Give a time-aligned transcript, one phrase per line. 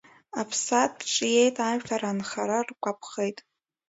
[0.41, 3.37] Аԥсаатә ҿиеит, ажәлар анхара ргәаԥхеит.